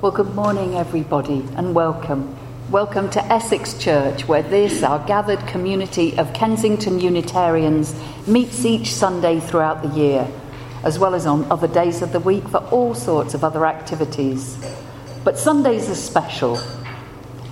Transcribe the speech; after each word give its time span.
Well, 0.00 0.12
good 0.12 0.34
morning, 0.34 0.76
everybody, 0.76 1.46
and 1.56 1.74
welcome. 1.74 2.34
Welcome 2.70 3.10
to 3.10 3.22
Essex 3.26 3.74
Church, 3.76 4.26
where 4.26 4.42
this, 4.42 4.82
our 4.82 5.06
gathered 5.06 5.46
community 5.46 6.16
of 6.16 6.32
Kensington 6.32 7.00
Unitarians, 7.00 7.94
meets 8.26 8.64
each 8.64 8.94
Sunday 8.94 9.40
throughout 9.40 9.82
the 9.82 9.90
year, 9.90 10.26
as 10.84 10.98
well 10.98 11.14
as 11.14 11.26
on 11.26 11.44
other 11.52 11.68
days 11.68 12.00
of 12.00 12.12
the 12.12 12.20
week 12.20 12.48
for 12.48 12.66
all 12.70 12.94
sorts 12.94 13.34
of 13.34 13.44
other 13.44 13.66
activities. 13.66 14.56
But 15.22 15.36
Sundays 15.38 15.90
are 15.90 15.94
special, 15.94 16.56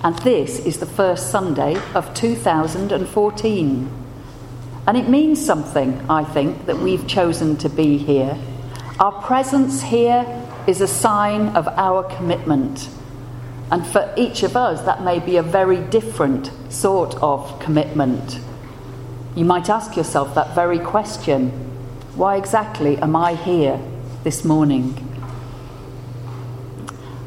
and 0.03 0.17
this 0.23 0.57
is 0.57 0.79
the 0.79 0.87
first 0.87 1.29
Sunday 1.29 1.79
of 1.93 2.11
2014. 2.15 3.91
And 4.87 4.97
it 4.97 5.07
means 5.07 5.45
something, 5.45 6.03
I 6.09 6.23
think, 6.23 6.65
that 6.65 6.79
we've 6.79 7.07
chosen 7.07 7.57
to 7.57 7.69
be 7.69 7.99
here. 7.99 8.35
Our 8.99 9.11
presence 9.21 9.83
here 9.83 10.25
is 10.69 10.81
a 10.81 10.87
sign 10.87 11.47
of 11.55 11.67
our 11.67 12.03
commitment. 12.15 12.87
And 13.71 13.85
for 13.87 14.13
each 14.15 14.43
of 14.43 14.55
us, 14.55 14.83
that 14.83 15.03
may 15.03 15.17
be 15.17 15.37
a 15.37 15.41
very 15.41 15.77
different 15.77 16.51
sort 16.71 17.15
of 17.23 17.59
commitment. 17.59 18.39
You 19.35 19.45
might 19.45 19.67
ask 19.67 19.97
yourself 19.97 20.35
that 20.35 20.53
very 20.53 20.77
question 20.77 21.49
why 22.15 22.35
exactly 22.35 22.97
am 22.97 23.15
I 23.15 23.33
here 23.33 23.81
this 24.23 24.45
morning? 24.45 24.93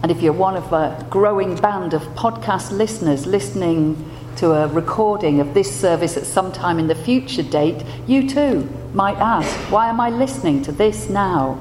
And 0.03 0.13
if 0.13 0.23
you're 0.23 0.33
one 0.33 0.57
of 0.57 0.73
a 0.73 1.05
growing 1.11 1.57
band 1.57 1.95
of 1.95 2.03
podcast 2.15 2.71
listeners 2.71 3.27
listening 3.27 4.09
to 4.37 4.53
a 4.53 4.69
recording 4.69 5.41
of 5.41 5.53
this 5.53 5.75
service 5.75 6.17
at 6.17 6.27
some 6.27 6.53
time 6.53 6.79
in 6.79 6.87
the 6.87 6.95
future 6.95 7.43
date, 7.43 7.85
you 8.07 8.29
too 8.29 8.71
might 8.95 9.17
ask, 9.17 9.51
why 9.73 9.89
am 9.89 10.01
I 10.01 10.11
listening 10.11 10.63
to 10.63 10.73
this 10.73 11.09
now? 11.09 11.59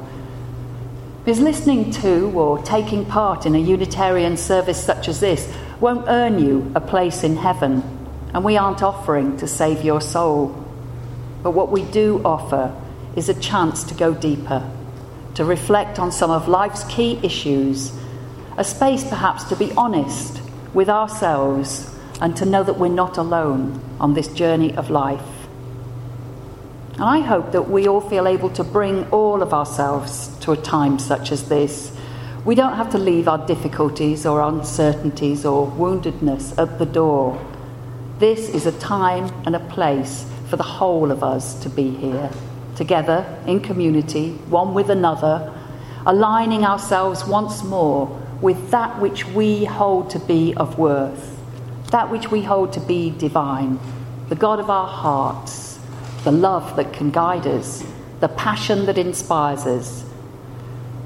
Because 1.23 1.39
listening 1.39 1.91
to 1.91 2.31
or 2.31 2.57
taking 2.63 3.05
part 3.05 3.45
in 3.45 3.53
a 3.53 3.59
Unitarian 3.59 4.37
service 4.37 4.83
such 4.83 5.07
as 5.07 5.19
this 5.19 5.47
won't 5.79 6.05
earn 6.07 6.39
you 6.39 6.71
a 6.73 6.81
place 6.81 7.23
in 7.23 7.37
heaven, 7.37 7.83
and 8.33 8.43
we 8.43 8.57
aren't 8.57 8.81
offering 8.81 9.37
to 9.37 9.47
save 9.47 9.85
your 9.85 10.01
soul. 10.01 10.47
But 11.43 11.51
what 11.51 11.71
we 11.71 11.83
do 11.83 12.21
offer 12.25 12.75
is 13.15 13.29
a 13.29 13.39
chance 13.39 13.83
to 13.83 13.93
go 13.93 14.15
deeper, 14.15 14.67
to 15.35 15.45
reflect 15.45 15.99
on 15.99 16.11
some 16.11 16.31
of 16.31 16.47
life's 16.47 16.83
key 16.85 17.19
issues, 17.21 17.91
a 18.57 18.63
space 18.63 19.03
perhaps 19.03 19.43
to 19.45 19.55
be 19.55 19.71
honest 19.73 20.41
with 20.73 20.89
ourselves 20.89 21.93
and 22.19 22.35
to 22.37 22.45
know 22.45 22.63
that 22.63 22.79
we're 22.79 22.87
not 22.87 23.17
alone 23.17 23.79
on 23.99 24.15
this 24.15 24.27
journey 24.27 24.75
of 24.75 24.89
life. 24.89 25.40
And 27.01 27.09
I 27.09 27.17
hope 27.21 27.53
that 27.53 27.67
we 27.67 27.87
all 27.87 27.99
feel 27.99 28.27
able 28.27 28.51
to 28.51 28.63
bring 28.63 29.09
all 29.09 29.41
of 29.41 29.55
ourselves 29.55 30.27
to 30.41 30.51
a 30.51 30.55
time 30.55 30.99
such 30.99 31.31
as 31.31 31.49
this. 31.49 31.91
We 32.45 32.53
don't 32.53 32.75
have 32.75 32.91
to 32.91 32.99
leave 32.99 33.27
our 33.27 33.43
difficulties 33.47 34.23
or 34.23 34.39
uncertainties 34.39 35.43
or 35.43 35.65
woundedness 35.65 36.55
at 36.59 36.77
the 36.77 36.85
door. 36.85 37.43
This 38.19 38.49
is 38.49 38.67
a 38.67 38.71
time 38.73 39.33
and 39.47 39.55
a 39.55 39.59
place 39.61 40.27
for 40.47 40.57
the 40.57 40.63
whole 40.77 41.09
of 41.09 41.23
us 41.23 41.59
to 41.63 41.69
be 41.69 41.89
here, 41.89 42.29
together 42.75 43.25
in 43.47 43.61
community, 43.61 44.33
one 44.51 44.75
with 44.75 44.91
another, 44.91 45.51
aligning 46.05 46.65
ourselves 46.65 47.25
once 47.25 47.63
more 47.63 48.05
with 48.41 48.69
that 48.69 49.01
which 49.01 49.25
we 49.25 49.65
hold 49.65 50.11
to 50.11 50.19
be 50.19 50.53
of 50.53 50.77
worth, 50.77 51.35
that 51.89 52.11
which 52.11 52.29
we 52.29 52.43
hold 52.43 52.73
to 52.73 52.79
be 52.79 53.09
divine, 53.09 53.79
the 54.29 54.35
God 54.35 54.59
of 54.59 54.69
our 54.69 54.85
hearts 54.85 55.60
the 56.23 56.31
love 56.31 56.75
that 56.75 56.93
can 56.93 57.09
guide 57.09 57.47
us, 57.47 57.83
the 58.19 58.27
passion 58.27 58.85
that 58.85 58.97
inspires 58.97 59.65
us. 59.65 60.03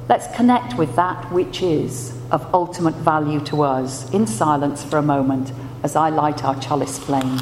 Let's 0.10 0.34
connect 0.36 0.78
with 0.78 0.96
that 0.96 1.32
which 1.32 1.62
is 1.62 2.14
of 2.32 2.54
ultimate 2.54 2.96
value 2.96 3.40
to 3.46 3.64
us 3.64 4.10
in 4.12 4.28
silence 4.28 4.84
for 4.84 4.98
a 4.98 5.02
moment 5.02 5.52
as 5.84 5.96
I 5.96 6.10
light 6.10 6.44
our 6.44 6.60
chalice 6.60 7.00
flame. 7.00 7.40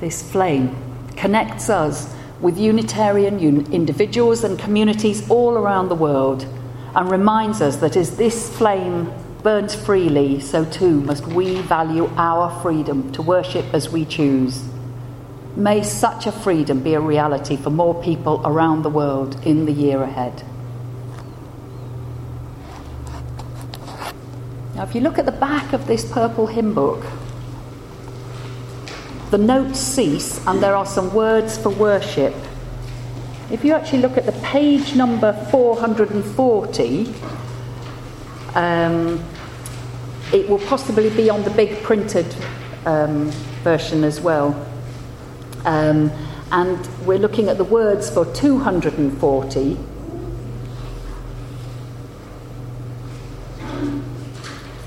This 0.00 0.22
flame 0.30 0.76
connects 1.16 1.70
us 1.70 2.14
with 2.44 2.58
Unitarian 2.58 3.38
un- 3.38 3.72
individuals 3.72 4.44
and 4.44 4.58
communities 4.58 5.26
all 5.30 5.56
around 5.56 5.88
the 5.88 5.94
world 5.94 6.46
and 6.94 7.10
reminds 7.10 7.62
us 7.62 7.76
that 7.76 7.96
as 7.96 8.18
this 8.18 8.54
flame 8.58 9.10
burns 9.42 9.74
freely, 9.74 10.38
so 10.40 10.62
too 10.66 11.00
must 11.00 11.26
we 11.26 11.62
value 11.62 12.06
our 12.18 12.50
freedom 12.60 13.10
to 13.12 13.22
worship 13.22 13.64
as 13.72 13.88
we 13.88 14.04
choose. 14.04 14.62
May 15.56 15.82
such 15.82 16.26
a 16.26 16.32
freedom 16.32 16.82
be 16.82 16.92
a 16.92 17.00
reality 17.00 17.56
for 17.56 17.70
more 17.70 17.94
people 18.02 18.42
around 18.44 18.82
the 18.82 18.90
world 18.90 19.40
in 19.46 19.64
the 19.64 19.72
year 19.72 20.02
ahead. 20.02 20.42
Now, 24.74 24.82
if 24.82 24.94
you 24.94 25.00
look 25.00 25.18
at 25.18 25.24
the 25.24 25.32
back 25.32 25.72
of 25.72 25.86
this 25.86 26.04
purple 26.04 26.48
hymn 26.48 26.74
book, 26.74 27.06
the 29.34 29.38
notes 29.38 29.80
cease 29.80 30.46
and 30.46 30.62
there 30.62 30.76
are 30.76 30.86
some 30.86 31.12
words 31.12 31.58
for 31.58 31.70
worship. 31.70 32.32
If 33.50 33.64
you 33.64 33.72
actually 33.72 33.98
look 33.98 34.16
at 34.16 34.26
the 34.26 34.40
page 34.44 34.94
number 34.94 35.32
440, 35.50 37.12
um, 38.54 39.24
it 40.32 40.48
will 40.48 40.60
possibly 40.60 41.10
be 41.10 41.30
on 41.30 41.42
the 41.42 41.50
big 41.50 41.82
printed 41.82 42.32
um, 42.86 43.32
version 43.64 44.04
as 44.04 44.20
well. 44.20 44.54
Um, 45.64 46.12
and 46.52 46.88
we're 47.04 47.18
looking 47.18 47.48
at 47.48 47.58
the 47.58 47.64
words 47.64 48.08
for 48.08 48.32
240. 48.34 49.76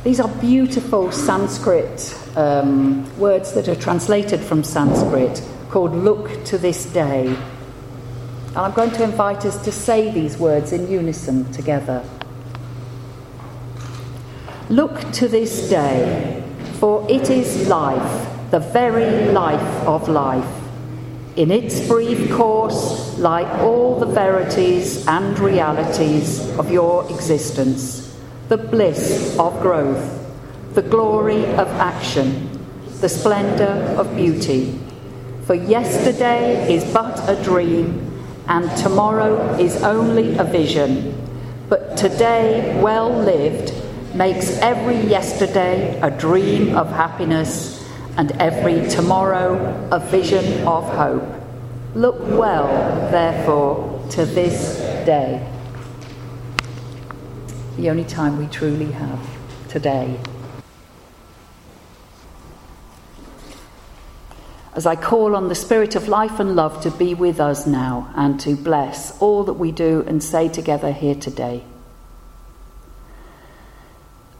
These 0.08 0.22
are 0.22 0.30
beautiful 0.40 1.12
Sanskrit 1.12 2.18
um, 2.38 3.20
words 3.20 3.52
that 3.56 3.68
are 3.68 3.76
translated 3.76 4.40
from 4.40 4.64
Sanskrit 4.64 5.44
called 5.70 5.94
Look 5.94 6.46
to 6.46 6.58
this 6.58 6.86
day. 6.86 7.28
And 7.28 8.58
I'm 8.58 8.72
going 8.72 8.92
to 8.92 9.04
invite 9.04 9.44
us 9.44 9.62
to 9.66 9.72
say 9.74 10.10
these 10.10 10.38
words 10.38 10.72
in 10.72 10.90
unison 10.90 11.52
together. 11.52 12.06
Look 14.70 15.12
to 15.12 15.28
this 15.28 15.70
day, 15.70 16.42
for 16.76 17.06
it 17.12 17.30
is 17.30 17.68
life, 17.68 18.50
the 18.52 18.60
very 18.60 19.34
life 19.34 19.86
of 19.86 20.08
life. 20.08 20.64
In 21.36 21.52
its 21.52 21.86
brief 21.86 22.32
course 22.32 23.18
lie 23.18 23.44
all 23.60 24.00
the 24.00 24.06
verities 24.06 25.06
and 25.06 25.38
realities 25.38 26.50
of 26.58 26.72
your 26.72 27.04
existence 27.12 28.07
the 28.50 28.58
bliss 28.58 29.38
of 29.38 29.62
growth, 29.62 30.26
the 30.74 30.82
glory 30.82 31.46
of 31.56 31.68
action, 31.68 32.50
the 33.02 33.10
splendour 33.10 34.00
of 34.00 34.16
beauty. 34.16 34.80
For 35.46 35.54
yesterday 35.54 36.74
is 36.74 36.86
but 36.94 37.20
a 37.30 37.42
dream, 37.44 38.24
and 38.48 38.76
tomorrow 38.78 39.56
is 39.60 39.84
only 39.84 40.38
a 40.38 40.46
vision. 40.46 41.14
But 41.68 41.98
today, 41.98 42.82
well 42.82 43.10
lived, 43.10 43.74
makes 44.16 44.58
every 44.60 45.02
yesterday 45.02 46.00
a 46.02 46.10
dream 46.10 46.74
of 46.74 46.90
happiness, 46.90 47.86
and 48.16 48.32
every 48.34 48.88
tomorrow 48.88 49.90
a 49.92 50.00
vision 50.00 50.66
of 50.66 50.86
hope. 50.96 51.28
Look 51.96 52.20
well, 52.20 52.68
therefore, 53.12 54.08
to 54.12 54.26
this 54.26 54.78
day 55.06 55.46
the 57.78 57.92
only 57.92 58.04
time 58.04 58.40
we 58.40 58.48
truly 58.48 58.92
have 58.92 59.20
today. 59.70 60.20
As 64.74 64.88
I 64.88 64.96
call 64.96 65.36
on 65.36 65.48
the 65.48 65.56
Spirit 65.56 65.96
of 65.96 66.08
life 66.08 66.40
and 66.40 66.56
love 66.56 66.82
to 66.82 66.92
be 66.92 67.14
with 67.14 67.40
us 67.40 67.68
now 67.68 68.12
and 68.16 68.40
to 68.42 68.56
bless 68.56 69.20
all 69.20 69.44
that 69.44 69.54
we 69.54 69.72
do 69.72 70.04
and 70.08 70.24
say 70.24 70.50
together 70.50 70.92
here 70.92 71.16
today. 71.16 71.64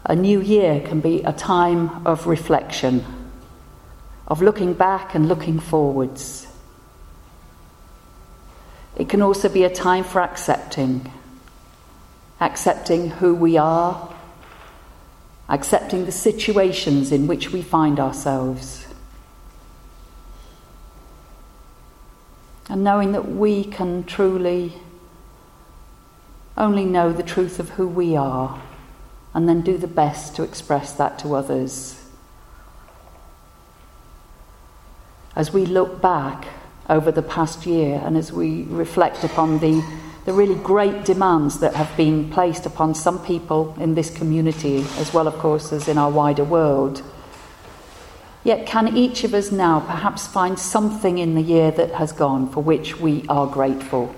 A 0.04 0.16
new 0.16 0.40
year 0.40 0.80
can 0.80 1.00
be 1.00 1.22
a 1.22 1.32
time 1.32 2.06
of 2.06 2.26
reflection, 2.26 3.04
of 4.26 4.42
looking 4.42 4.74
back 4.74 5.14
and 5.14 5.28
looking 5.28 5.60
forwards. 5.60 6.46
It 8.96 9.08
can 9.08 9.22
also 9.22 9.48
be 9.48 9.62
a 9.62 9.70
time 9.70 10.02
for 10.02 10.20
accepting 10.22 11.12
accepting 12.40 13.10
who 13.10 13.34
we 13.34 13.56
are, 13.56 14.14
accepting 15.48 16.04
the 16.04 16.12
situations 16.12 17.12
in 17.12 17.26
which 17.26 17.52
we 17.52 17.62
find 17.62 17.98
ourselves, 17.98 18.86
and 22.68 22.84
knowing 22.84 23.12
that 23.12 23.28
we 23.28 23.64
can 23.64 24.04
truly 24.04 24.74
only 26.56 26.84
know 26.84 27.12
the 27.12 27.22
truth 27.22 27.58
of 27.58 27.70
who 27.70 27.86
we 27.86 28.16
are 28.16 28.60
and 29.32 29.48
then 29.48 29.60
do 29.60 29.78
the 29.78 29.86
best 29.86 30.34
to 30.36 30.42
express 30.42 30.92
that 30.92 31.18
to 31.20 31.34
others. 31.34 32.04
As 35.36 35.52
we 35.52 35.64
look 35.64 36.00
back 36.02 36.48
over 36.88 37.12
the 37.12 37.22
past 37.22 37.64
year 37.64 38.02
and 38.04 38.16
as 38.16 38.32
we 38.32 38.64
reflect 38.64 39.22
upon 39.22 39.60
the, 39.60 39.84
the 40.28 40.34
really 40.34 40.56
great 40.56 41.06
demands 41.06 41.60
that 41.60 41.74
have 41.74 41.96
been 41.96 42.28
placed 42.28 42.66
upon 42.66 42.94
some 42.94 43.18
people 43.24 43.74
in 43.80 43.94
this 43.94 44.10
community, 44.10 44.84
as 44.98 45.14
well, 45.14 45.26
of 45.26 45.32
course, 45.38 45.72
as 45.72 45.88
in 45.88 45.96
our 45.96 46.10
wider 46.10 46.44
world, 46.44 47.02
Yet, 48.44 48.66
can 48.66 48.96
each 48.96 49.24
of 49.24 49.34
us 49.34 49.50
now 49.52 49.80
perhaps 49.80 50.26
find 50.26 50.58
something 50.58 51.18
in 51.18 51.34
the 51.34 51.42
year 51.42 51.70
that 51.70 51.92
has 51.92 52.12
gone 52.12 52.50
for 52.50 52.62
which 52.62 52.98
we 52.98 53.24
are 53.28 53.46
grateful? 53.46 54.14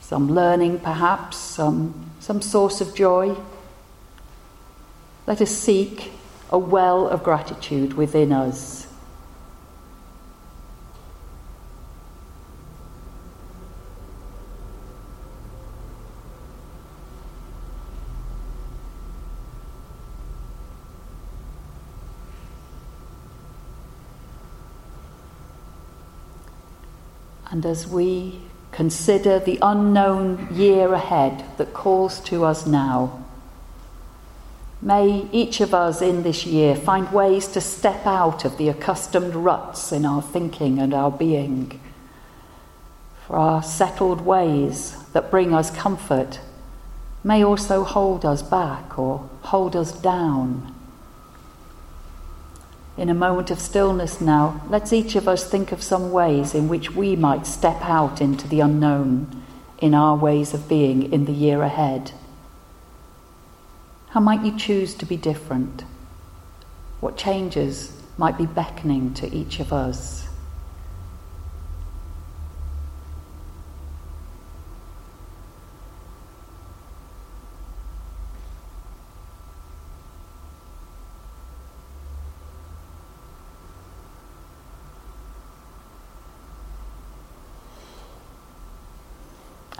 Some 0.00 0.34
learning, 0.34 0.80
perhaps, 0.80 1.36
some, 1.36 2.10
some 2.20 2.42
source 2.42 2.80
of 2.80 2.94
joy? 2.94 3.34
Let 5.26 5.40
us 5.40 5.50
seek 5.50 6.12
a 6.50 6.58
well 6.58 7.08
of 7.08 7.22
gratitude 7.22 7.94
within 7.94 8.30
us. 8.30 8.87
And 27.50 27.64
as 27.64 27.86
we 27.86 28.40
consider 28.72 29.38
the 29.38 29.58
unknown 29.62 30.48
year 30.52 30.92
ahead 30.92 31.44
that 31.56 31.72
calls 31.72 32.20
to 32.20 32.44
us 32.44 32.66
now, 32.66 33.24
may 34.82 35.26
each 35.32 35.60
of 35.60 35.74
us 35.74 36.02
in 36.02 36.22
this 36.22 36.46
year 36.46 36.76
find 36.76 37.10
ways 37.12 37.48
to 37.48 37.60
step 37.60 38.06
out 38.06 38.44
of 38.44 38.58
the 38.58 38.68
accustomed 38.68 39.34
ruts 39.34 39.92
in 39.92 40.04
our 40.04 40.22
thinking 40.22 40.78
and 40.78 40.92
our 40.92 41.10
being. 41.10 41.80
For 43.26 43.36
our 43.36 43.62
settled 43.62 44.20
ways 44.20 44.96
that 45.12 45.30
bring 45.30 45.54
us 45.54 45.70
comfort 45.70 46.40
may 47.24 47.44
also 47.44 47.82
hold 47.82 48.24
us 48.24 48.42
back 48.42 48.98
or 48.98 49.28
hold 49.42 49.74
us 49.74 49.92
down 49.92 50.74
in 52.98 53.08
a 53.08 53.14
moment 53.14 53.50
of 53.50 53.60
stillness 53.60 54.20
now, 54.20 54.60
let's 54.68 54.92
each 54.92 55.14
of 55.14 55.28
us 55.28 55.48
think 55.48 55.70
of 55.70 55.82
some 55.82 56.10
ways 56.10 56.52
in 56.54 56.68
which 56.68 56.90
we 56.90 57.14
might 57.14 57.46
step 57.46 57.80
out 57.82 58.20
into 58.20 58.48
the 58.48 58.60
unknown 58.60 59.44
in 59.78 59.94
our 59.94 60.16
ways 60.16 60.52
of 60.52 60.68
being 60.68 61.12
in 61.12 61.24
the 61.24 61.32
year 61.32 61.62
ahead. 61.62 62.12
How 64.10 64.20
might 64.20 64.44
you 64.44 64.58
choose 64.58 64.94
to 64.96 65.06
be 65.06 65.16
different? 65.16 65.84
What 67.00 67.16
changes 67.16 67.92
might 68.16 68.36
be 68.36 68.46
beckoning 68.46 69.14
to 69.14 69.32
each 69.32 69.60
of 69.60 69.72
us? 69.72 70.27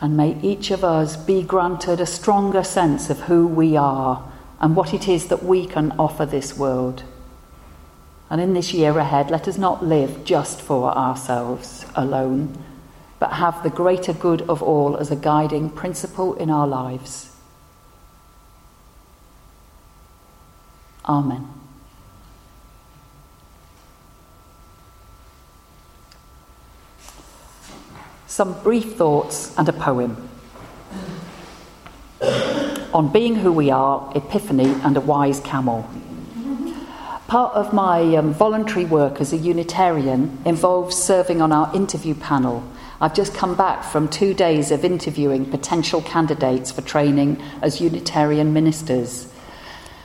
And 0.09 0.17
may 0.17 0.41
each 0.41 0.71
of 0.71 0.85
us 0.85 1.19
be 1.19 1.43
granted 1.43 2.01
a 2.01 2.07
stronger 2.07 2.65
sense 2.65 3.11
of 3.11 3.21
who 3.21 3.47
we 3.47 3.77
are 3.77 4.27
and 4.59 4.75
what 4.75 4.95
it 4.95 5.07
is 5.07 5.27
that 5.27 5.43
we 5.43 5.67
can 5.67 5.93
offer 5.99 6.25
this 6.25 6.57
world. 6.57 7.03
And 8.31 8.41
in 8.41 8.55
this 8.55 8.73
year 8.73 8.99
ahead, 8.99 9.31
let 9.31 9.47
us 9.47 9.59
not 9.59 9.85
live 9.85 10.25
just 10.25 10.63
for 10.63 10.97
ourselves 10.97 11.85
alone, 11.95 12.57
but 13.19 13.35
have 13.35 13.63
the 13.63 13.69
greater 13.69 14.15
good 14.15 14.41
of 14.49 14.63
all 14.63 14.97
as 14.97 15.11
a 15.11 15.15
guiding 15.15 15.69
principle 15.69 16.33
in 16.37 16.49
our 16.49 16.67
lives. 16.67 17.31
Amen. 21.05 21.58
Some 28.39 28.63
brief 28.63 28.95
thoughts 28.95 29.53
and 29.59 29.69
a 29.69 29.73
poem. 29.73 30.17
On 32.95 33.11
being 33.13 33.35
who 33.35 33.51
we 33.51 33.69
are, 33.69 34.13
Epiphany 34.15 34.77
and 34.85 34.97
a 34.97 35.01
wise 35.01 35.41
camel. 35.41 35.91
Part 37.27 37.53
of 37.55 37.73
my 37.73 38.15
um, 38.15 38.33
voluntary 38.33 38.85
work 38.85 39.21
as 39.21 39.33
a 39.33 39.37
Unitarian 39.37 40.39
involves 40.45 40.97
serving 40.97 41.43
on 41.43 41.51
our 41.51 41.75
interview 41.75 42.15
panel. 42.15 42.63
I've 43.01 43.13
just 43.13 43.35
come 43.35 43.57
back 43.57 43.83
from 43.83 44.07
two 44.07 44.35
days 44.35 44.71
of 44.71 44.85
interviewing 44.85 45.45
potential 45.45 46.01
candidates 46.01 46.71
for 46.71 46.83
training 46.83 47.43
as 47.61 47.81
Unitarian 47.81 48.53
ministers. 48.53 49.33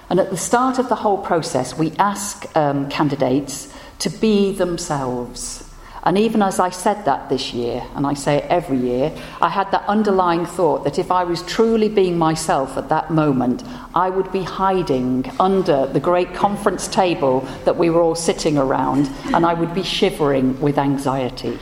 And 0.09 0.19
at 0.19 0.31
the 0.31 0.37
start 0.37 0.79
of 0.79 0.89
the 0.89 0.95
whole 0.95 1.19
process, 1.19 1.77
we 1.77 1.91
ask 1.99 2.49
um, 2.57 2.89
candidates 2.89 3.71
to 3.99 4.09
be 4.09 4.53
themselves. 4.53 5.69
And 6.05 6.17
even 6.17 6.41
as 6.41 6.59
I 6.59 6.69
said 6.69 7.05
that 7.05 7.29
this 7.29 7.53
year, 7.53 7.81
and 7.95 8.05
I 8.05 8.13
say 8.13 8.39
it 8.39 8.45
every 8.49 8.77
year, 8.77 9.13
I 9.41 9.47
had 9.47 9.71
that 9.71 9.85
underlying 9.87 10.45
thought 10.45 10.83
that 10.83 10.99
if 10.99 11.11
I 11.11 11.23
was 11.23 11.41
truly 11.43 11.87
being 11.87 12.17
myself 12.17 12.75
at 12.75 12.89
that 12.89 13.09
moment, 13.09 13.63
I 13.95 14.09
would 14.09 14.29
be 14.33 14.43
hiding 14.43 15.31
under 15.39 15.87
the 15.87 16.01
great 16.01 16.33
conference 16.33 16.89
table 16.89 17.47
that 17.63 17.77
we 17.77 17.89
were 17.89 18.01
all 18.01 18.15
sitting 18.15 18.57
around, 18.57 19.09
and 19.33 19.45
I 19.45 19.53
would 19.53 19.73
be 19.73 19.83
shivering 19.83 20.59
with 20.59 20.77
anxiety. 20.77 21.57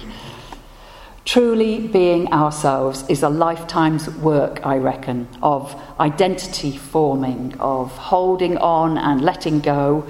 Truly 1.23 1.87
being 1.87 2.33
ourselves 2.33 3.05
is 3.09 3.21
a 3.21 3.29
lifetime's 3.29 4.09
work, 4.09 4.65
I 4.65 4.77
reckon, 4.77 5.27
of 5.43 5.79
identity 5.99 6.75
forming, 6.75 7.55
of 7.59 7.95
holding 7.95 8.57
on 8.57 8.97
and 8.97 9.21
letting 9.21 9.59
go. 9.59 10.07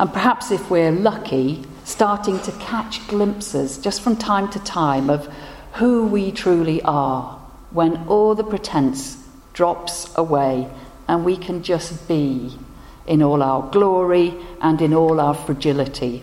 And 0.00 0.12
perhaps 0.12 0.50
if 0.50 0.68
we're 0.68 0.90
lucky, 0.90 1.64
starting 1.90 2.38
to 2.40 2.52
catch 2.52 3.06
glimpses 3.08 3.76
just 3.76 4.00
from 4.00 4.16
time 4.16 4.48
to 4.48 4.58
time 4.60 5.10
of 5.10 5.28
who 5.74 6.06
we 6.06 6.30
truly 6.30 6.80
are 6.82 7.36
when 7.70 7.96
all 8.06 8.34
the 8.34 8.44
pretense 8.44 9.16
drops 9.52 10.08
away 10.16 10.68
and 11.08 11.24
we 11.24 11.36
can 11.36 11.62
just 11.62 12.06
be 12.06 12.56
in 13.06 13.22
all 13.22 13.42
our 13.42 13.68
glory 13.70 14.32
and 14.60 14.80
in 14.80 14.94
all 14.94 15.20
our 15.20 15.34
fragility. 15.34 16.22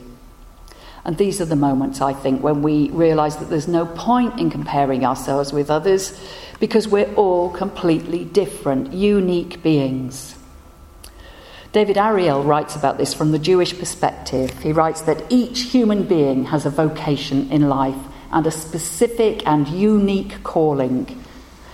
And 1.04 1.18
these 1.18 1.42
are 1.42 1.46
the 1.46 1.56
moments, 1.58 2.00
I 2.00 2.14
think, 2.14 2.42
when 2.42 2.62
we 2.62 2.90
realise 2.92 3.36
that 3.36 3.50
there's 3.50 3.68
no 3.68 3.86
point 3.86 4.40
in 4.40 4.50
comparing 4.50 5.06
ourselves 5.06 5.52
with 5.52 5.70
others 5.70 6.18
because 6.62 6.88
we're 6.88 7.14
all 7.16 7.50
completely 7.50 8.24
different, 8.24 8.94
unique 8.94 9.62
beings. 9.62 10.37
David 11.78 12.00
Ariel 12.00 12.42
writes 12.42 12.76
about 12.76 12.98
this 12.98 13.14
from 13.14 13.32
the 13.32 13.38
Jewish 13.38 13.78
perspective. 13.78 14.50
He 14.64 14.72
writes 14.72 15.02
that 15.02 15.24
each 15.30 15.70
human 15.70 16.08
being 16.08 16.46
has 16.46 16.66
a 16.66 16.72
vocation 16.72 17.52
in 17.52 17.70
life 17.70 18.04
and 18.32 18.48
a 18.48 18.50
specific 18.50 19.46
and 19.46 19.68
unique 19.68 20.42
calling. 20.42 21.24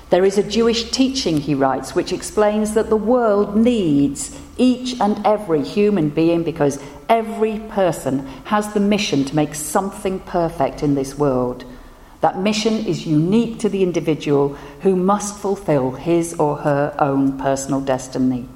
There 0.09 0.25
is 0.25 0.37
a 0.37 0.43
Jewish 0.43 0.91
teaching, 0.91 1.37
he 1.37 1.55
writes, 1.55 1.95
which 1.95 2.11
explains 2.11 2.73
that 2.73 2.89
the 2.89 2.97
world 2.97 3.55
needs 3.55 4.37
each 4.57 4.99
and 4.99 5.25
every 5.25 5.63
human 5.63 6.09
being 6.09 6.43
because 6.43 6.83
every 7.07 7.59
person 7.69 8.27
has 8.43 8.73
the 8.73 8.81
mission 8.81 9.23
to 9.23 9.35
make 9.37 9.55
something 9.55 10.19
perfect 10.19 10.83
in 10.83 10.95
this 10.95 11.17
world. 11.17 11.63
That 12.19 12.37
mission 12.37 12.73
is 12.85 13.07
unique 13.07 13.59
to 13.59 13.69
the 13.69 13.83
individual 13.83 14.55
who 14.81 14.97
must 14.97 15.37
fulfill 15.39 15.91
his 15.91 16.33
or 16.33 16.57
her 16.57 16.93
own 16.99 17.39
personal 17.39 17.79
destiny. 17.79 18.49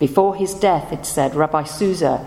Before 0.00 0.34
his 0.34 0.54
death, 0.54 0.92
it 0.92 1.04
said, 1.04 1.34
Rabbi 1.34 1.62
Zusya 1.64 2.26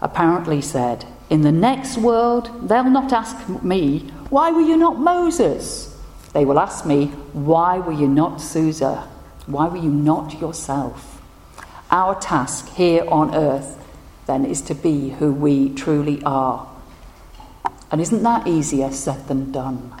apparently 0.00 0.62
said, 0.62 1.04
In 1.28 1.42
the 1.42 1.52
next 1.52 1.98
world, 1.98 2.68
they'll 2.68 2.90
not 2.90 3.12
ask 3.12 3.36
me, 3.62 4.10
Why 4.30 4.50
were 4.50 4.62
you 4.62 4.76
not 4.76 4.98
Moses? 4.98 5.94
They 6.32 6.46
will 6.46 6.58
ask 6.58 6.86
me, 6.86 7.08
Why 7.34 7.78
were 7.78 7.92
you 7.92 8.08
not 8.08 8.38
Zusya? 8.38 9.06
Why 9.46 9.68
were 9.68 9.76
you 9.76 9.90
not 9.90 10.40
yourself? 10.40 11.20
Our 11.90 12.18
task 12.18 12.70
here 12.70 13.04
on 13.08 13.34
earth, 13.34 13.76
then, 14.26 14.46
is 14.46 14.62
to 14.62 14.74
be 14.74 15.10
who 15.10 15.30
we 15.32 15.74
truly 15.74 16.22
are. 16.24 16.68
And 17.90 18.00
isn't 18.00 18.22
that 18.22 18.46
easier 18.46 18.90
said 18.92 19.28
than 19.28 19.52
done? 19.52 19.92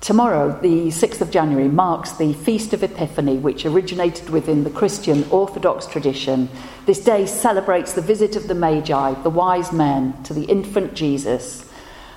Tomorrow, 0.00 0.60
the 0.60 0.88
6th 0.88 1.20
of 1.20 1.30
January, 1.30 1.68
marks 1.68 2.12
the 2.12 2.34
Feast 2.34 2.72
of 2.72 2.82
Epiphany, 2.82 3.38
which 3.38 3.66
originated 3.66 4.28
within 4.28 4.62
the 4.62 4.70
Christian 4.70 5.24
Orthodox 5.30 5.86
tradition. 5.86 6.48
This 6.84 7.00
day 7.00 7.26
celebrates 7.26 7.94
the 7.94 8.02
visit 8.02 8.36
of 8.36 8.46
the 8.46 8.54
Magi, 8.54 9.14
the 9.22 9.30
wise 9.30 9.72
men, 9.72 10.22
to 10.24 10.34
the 10.34 10.44
infant 10.44 10.94
Jesus. 10.94 11.68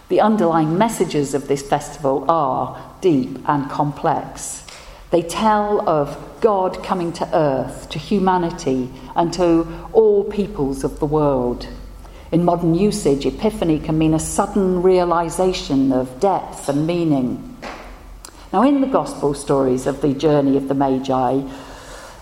The 0.10 0.22
underlying 0.22 0.78
messages 0.78 1.34
of 1.34 1.48
this 1.48 1.68
festival 1.68 2.30
are 2.30 2.80
deep 3.02 3.40
and 3.48 3.70
complex. 3.70 4.66
They 5.12 5.24
tell 5.24 5.88
of 5.90 6.18
God 6.42 6.84
coming 6.84 7.14
to 7.14 7.36
earth, 7.36 7.90
to 7.90 7.98
humanity, 7.98 8.92
and 9.16 9.34
to 9.34 9.66
all 9.94 10.24
peoples 10.26 10.84
of 10.84 11.00
the 11.00 11.06
world. 11.06 11.68
In 12.32 12.46
modern 12.46 12.76
usage, 12.76 13.26
epiphany 13.26 13.80
can 13.80 13.98
mean 13.98 14.14
a 14.14 14.20
sudden 14.20 14.84
realization 14.84 15.92
of 15.92 16.20
depth 16.20 16.70
and 16.70 16.86
meaning. 16.86 17.49
Now, 18.52 18.64
in 18.64 18.82
the 18.82 18.88
gospel 18.88 19.36
stories 19.36 19.86
of 19.86 20.02
the 20.02 20.12
journey 20.12 20.58
of 20.58 20.68
the 20.68 20.74
Magi, 20.74 21.42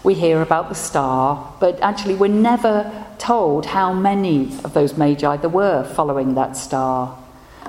we 0.03 0.13
hear 0.13 0.41
about 0.41 0.67
the 0.67 0.75
star, 0.75 1.55
but 1.61 1.79
actually, 1.79 2.15
we're 2.15 2.27
never 2.27 3.05
told 3.17 3.67
how 3.67 3.93
many 3.93 4.47
of 4.65 4.73
those 4.73 4.97
Magi 4.97 5.37
there 5.37 5.49
were 5.49 5.85
following 5.85 6.35
that 6.35 6.57
star. 6.57 7.17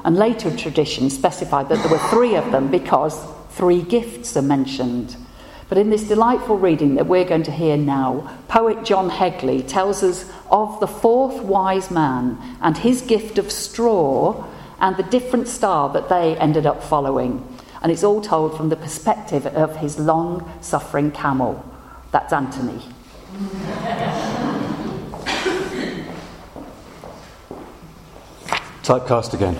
And 0.04 0.16
later 0.16 0.54
traditions 0.56 1.14
specify 1.14 1.62
that 1.62 1.78
there 1.78 1.88
were 1.88 2.10
three 2.10 2.34
of 2.34 2.50
them 2.50 2.68
because 2.68 3.24
three 3.50 3.80
gifts 3.80 4.36
are 4.36 4.42
mentioned. 4.42 5.14
But 5.68 5.78
in 5.78 5.90
this 5.90 6.08
delightful 6.08 6.58
reading 6.58 6.96
that 6.96 7.06
we're 7.06 7.28
going 7.28 7.44
to 7.44 7.52
hear 7.52 7.76
now, 7.76 8.40
poet 8.48 8.84
John 8.84 9.08
Hegley 9.08 9.62
tells 9.62 10.02
us 10.02 10.28
of 10.50 10.80
the 10.80 10.88
fourth 10.88 11.44
wise 11.44 11.92
man 11.92 12.36
and 12.60 12.76
his 12.76 13.02
gift 13.02 13.38
of 13.38 13.52
straw 13.52 14.44
and 14.80 14.96
the 14.96 15.04
different 15.04 15.46
star 15.46 15.92
that 15.92 16.08
they 16.08 16.36
ended 16.38 16.66
up 16.66 16.82
following. 16.82 17.46
And 17.82 17.92
it's 17.92 18.02
all 18.02 18.20
told 18.20 18.56
from 18.56 18.68
the 18.68 18.76
perspective 18.76 19.46
of 19.46 19.76
his 19.76 19.98
long 19.98 20.50
suffering 20.60 21.10
camel. 21.10 21.64
That's 22.10 22.32
Anthony. 22.32 22.82
Typecast 28.82 29.34
again. 29.34 29.54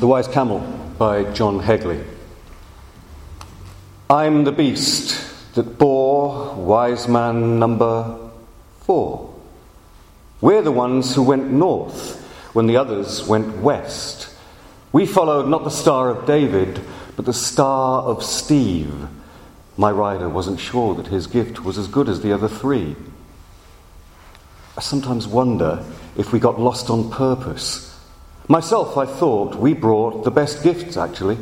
The 0.00 0.08
Wise 0.08 0.26
Camel 0.26 0.58
by 0.98 1.22
John 1.32 1.60
Hegley. 1.60 2.04
I'm 4.10 4.42
the 4.42 4.50
beast 4.50 5.54
that 5.54 5.78
bore 5.78 6.54
wise 6.56 7.06
man 7.06 7.60
number 7.60 8.18
four. 8.80 9.32
We're 10.40 10.62
the 10.62 10.72
ones 10.72 11.14
who 11.14 11.22
went 11.22 11.52
north 11.52 12.20
when 12.52 12.66
the 12.66 12.76
others 12.76 13.28
went 13.28 13.58
west. 13.58 14.31
We 14.92 15.06
followed 15.06 15.48
not 15.48 15.64
the 15.64 15.70
Star 15.70 16.10
of 16.10 16.26
David, 16.26 16.80
but 17.16 17.24
the 17.24 17.32
Star 17.32 18.02
of 18.02 18.22
Steve. 18.22 18.92
My 19.78 19.90
rider 19.90 20.28
wasn't 20.28 20.60
sure 20.60 20.94
that 20.96 21.06
his 21.06 21.26
gift 21.26 21.64
was 21.64 21.78
as 21.78 21.88
good 21.88 22.10
as 22.10 22.20
the 22.20 22.32
other 22.32 22.48
three. 22.48 22.94
I 24.76 24.80
sometimes 24.82 25.26
wonder 25.26 25.82
if 26.16 26.32
we 26.32 26.38
got 26.38 26.60
lost 26.60 26.90
on 26.90 27.10
purpose. 27.10 27.98
Myself, 28.48 28.98
I 28.98 29.06
thought 29.06 29.54
we 29.54 29.72
brought 29.72 30.24
the 30.24 30.30
best 30.30 30.62
gifts, 30.62 30.96
actually 30.96 31.38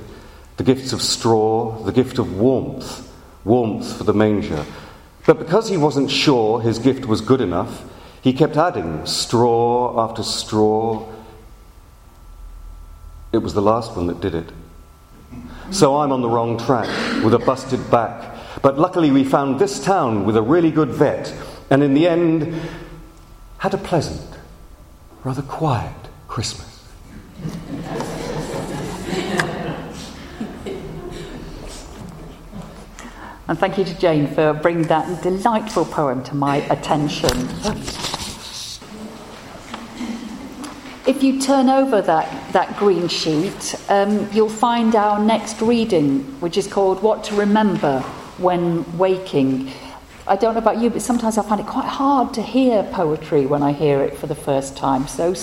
the 0.57 0.75
gifts 0.75 0.92
of 0.92 1.00
straw, 1.00 1.83
the 1.85 1.92
gift 1.92 2.19
of 2.19 2.38
warmth, 2.38 3.11
warmth 3.45 3.97
for 3.97 4.04
the 4.04 4.12
manger. 4.12 4.62
But 5.25 5.38
because 5.38 5.71
he 5.71 5.78
wasn't 5.78 6.11
sure 6.11 6.61
his 6.61 6.78
gift 6.78 7.07
was 7.07 7.23
good 7.23 7.40
enough, 7.40 7.83
he 8.21 8.35
kept 8.35 8.59
adding 8.59 9.07
straw 9.07 10.07
after 10.07 10.23
straw. 10.23 11.09
It 13.33 13.39
was 13.39 13.55
the 13.55 13.63
last 13.63 13.97
one 13.97 14.07
that 14.09 14.21
did 14.21 14.35
it. 14.35 14.51
So 15.71 15.99
I'm 15.99 16.11
on 16.11 16.21
the 16.21 16.29
wrong 16.29 16.59
track 16.59 16.89
with 17.25 17.33
a 17.35 17.39
busted 17.39 17.91
back. 17.91 18.37
But 18.63 18.79
luckily, 18.79 19.11
we 19.11 19.23
found 19.23 19.61
this 19.61 19.83
town 19.83 20.25
with 20.25 20.37
a 20.37 20.43
really 20.43 20.73
good 20.73 20.89
vet, 20.89 21.33
and 21.71 21.83
in 21.83 21.95
the 21.95 22.09
end, 22.09 22.61
had 23.59 23.73
a 23.73 23.79
pleasant, 23.79 24.37
rather 25.23 25.43
quiet 25.43 25.95
Christmas. 26.27 26.67
And 33.47 33.59
thank 33.59 33.79
you 33.79 33.85
to 33.85 33.99
Jane 33.99 34.27
for 34.29 34.53
bringing 34.53 34.85
that 34.85 35.23
delightful 35.23 35.85
poem 35.85 36.23
to 36.25 36.35
my 36.35 36.59
attention. 36.69 37.49
If 41.11 41.25
you 41.25 41.40
turn 41.40 41.69
over 41.69 42.00
that, 42.02 42.52
that 42.52 42.76
green 42.76 43.09
sheet, 43.09 43.75
um, 43.88 44.31
you'll 44.31 44.49
find 44.49 44.95
our 44.95 45.19
next 45.19 45.61
reading, 45.61 46.21
which 46.38 46.57
is 46.57 46.69
called 46.69 47.02
What 47.02 47.25
to 47.25 47.35
Remember 47.35 47.99
When 48.38 48.97
Waking. 48.97 49.73
I 50.29 50.37
don't 50.37 50.55
know 50.55 50.61
about 50.61 50.79
you, 50.79 50.88
but 50.88 51.02
sometimes 51.02 51.37
I 51.37 51.43
find 51.43 51.61
it 51.61 51.67
quite 51.67 51.88
hard 51.88 52.33
to 52.35 52.43
hear 52.43 52.85
poetry 52.93 53.45
when 53.45 53.61
I 53.61 53.73
hear 53.73 54.05
it 54.05 54.17
for 54.19 54.29
the 54.29 54.37
first 54.37 54.76
time. 54.76 55.09
So 55.09 55.35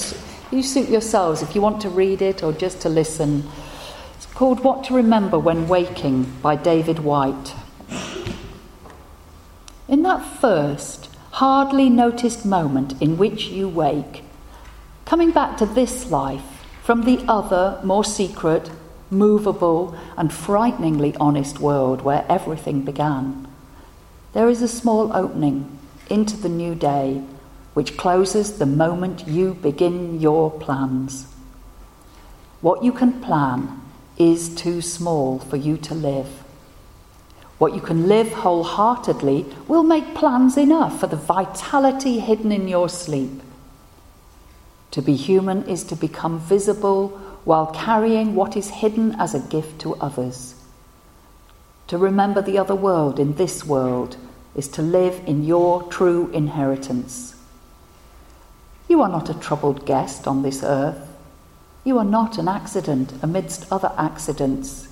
you 0.51 0.63
suit 0.63 0.87
yourselves 0.87 1.41
if 1.41 1.53
you 1.53 1.59
want 1.59 1.81
to 1.81 1.89
read 1.89 2.21
it 2.21 2.43
or 2.43 2.53
just 2.53 2.79
to 2.83 2.89
listen. 2.89 3.43
It's 4.15 4.25
called 4.25 4.63
What 4.63 4.85
to 4.85 4.93
Remember 4.93 5.37
When 5.37 5.67
Waking 5.67 6.31
by 6.41 6.55
David 6.55 6.99
Whyte. 6.99 7.55
In 9.89 10.01
that 10.03 10.25
first, 10.39 11.09
hardly 11.31 11.89
noticed 11.89 12.45
moment 12.45 13.01
in 13.01 13.17
which 13.17 13.47
you 13.47 13.67
wake, 13.67 14.23
coming 15.07 15.31
back 15.31 15.55
to 15.55 15.65
this 15.65 16.11
life 16.11 16.43
from 16.83 17.03
the 17.03 17.23
other, 17.29 17.79
more 17.81 18.03
secret, 18.03 18.69
movable, 19.09 19.97
and 20.17 20.33
frighteningly 20.33 21.15
honest 21.17 21.61
world 21.61 22.01
where 22.01 22.25
everything 22.27 22.81
began, 22.81 23.47
there 24.33 24.49
is 24.49 24.61
a 24.61 24.67
small 24.67 25.15
opening 25.15 25.79
into 26.09 26.35
the 26.35 26.49
new 26.49 26.75
day 26.75 27.23
which 27.73 27.95
closes 27.95 28.57
the 28.57 28.65
moment 28.65 29.25
you 29.25 29.53
begin 29.53 30.19
your 30.19 30.51
plans. 30.51 31.25
What 32.59 32.83
you 32.83 32.91
can 32.91 33.21
plan 33.21 33.79
is 34.17 34.53
too 34.55 34.81
small 34.81 35.39
for 35.39 35.55
you 35.55 35.77
to 35.77 35.95
live. 35.95 36.27
What 37.59 37.73
you 37.73 37.79
can 37.79 38.09
live 38.09 38.33
wholeheartedly 38.33 39.45
will 39.69 39.83
make 39.83 40.15
plans 40.15 40.57
enough 40.57 40.99
for 40.99 41.07
the 41.07 41.15
vitality 41.15 42.19
hidden 42.19 42.51
in 42.51 42.67
your 42.67 42.89
sleep. 42.89 43.41
To 44.97 45.03
be 45.03 45.15
human 45.15 45.61
is 45.69 45.83
to 45.83 45.95
become 45.95 46.39
visible 46.39 47.09
while 47.45 47.67
carrying 47.67 48.33
what 48.33 48.57
is 48.57 48.69
hidden 48.81 49.15
as 49.19 49.35
a 49.35 49.39
gift 49.39 49.79
to 49.81 49.93
others. 49.97 50.55
To 51.89 51.99
remember 51.99 52.41
the 52.41 52.57
other 52.57 52.73
world 52.73 53.19
in 53.19 53.35
this 53.35 53.63
world 53.63 54.17
is 54.55 54.67
to 54.69 54.81
live 54.81 55.21
in 55.27 55.43
your 55.43 55.83
true 55.83 56.31
inheritance. 56.31 57.35
You 58.87 59.03
are 59.03 59.07
not 59.07 59.29
a 59.29 59.35
troubled 59.35 59.85
guest 59.85 60.27
on 60.27 60.41
this 60.41 60.63
earth. 60.63 61.07
You 61.83 61.99
are 61.99 62.03
not 62.03 62.39
an 62.39 62.47
accident 62.47 63.13
amidst 63.21 63.71
other 63.71 63.91
accidents. 63.99 64.87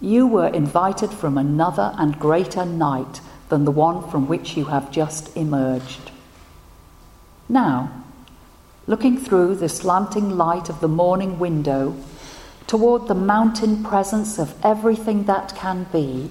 You 0.00 0.28
were 0.28 0.46
invited 0.46 1.10
from 1.10 1.36
another 1.36 1.96
and 1.98 2.16
greater 2.16 2.64
night 2.64 3.20
than 3.48 3.64
the 3.64 3.72
one 3.72 4.08
from 4.08 4.28
which 4.28 4.56
you 4.56 4.66
have 4.66 4.92
just 4.92 5.36
emerged. 5.36 6.12
Now, 7.48 8.01
looking 8.86 9.16
through 9.16 9.54
the 9.54 9.68
slanting 9.68 10.30
light 10.30 10.68
of 10.68 10.80
the 10.80 10.88
morning 10.88 11.38
window 11.38 11.94
toward 12.66 13.06
the 13.06 13.14
mountain 13.14 13.84
presence 13.84 14.38
of 14.38 14.54
everything 14.64 15.24
that 15.24 15.54
can 15.54 15.86
be, 15.92 16.30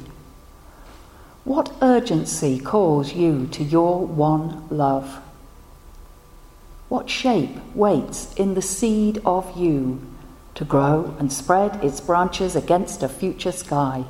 what 1.44 1.74
urgency 1.82 2.60
calls 2.60 3.14
you 3.14 3.48
to 3.48 3.64
your 3.64 4.06
one 4.06 4.68
love? 4.70 5.22
What 6.88 7.10
shape 7.10 7.58
waits 7.74 8.34
in 8.36 8.54
the 8.54 8.62
seed 8.62 9.22
of 9.26 9.58
you 9.58 10.02
to 10.56 10.66
grow 10.66 11.16
and 11.20 11.32
spread 11.32 11.84
its 11.84 12.02
branches 12.02 12.56
against 12.56 13.02
a 13.02 13.10
future 13.10 13.52
sky? 13.52 14.06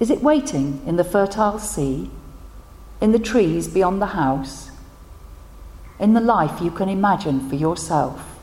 Is 0.00 0.10
it 0.10 0.22
waiting 0.22 0.80
in 0.86 0.96
the 0.96 1.04
fertile 1.04 1.58
sea, 1.58 2.10
in 3.00 3.12
the 3.12 3.18
trees 3.18 3.68
beyond 3.68 4.00
the 4.00 4.06
house, 4.06 4.67
in 5.98 6.14
the 6.14 6.20
life 6.20 6.60
you 6.60 6.70
can 6.70 6.88
imagine 6.88 7.48
for 7.48 7.56
yourself, 7.56 8.38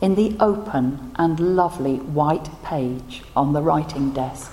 in 0.00 0.14
the 0.14 0.36
open 0.40 1.12
and 1.16 1.38
lovely 1.38 1.96
white 1.96 2.48
page 2.64 3.22
on 3.36 3.52
the 3.52 3.60
writing 3.60 4.10
desk? 4.12 4.50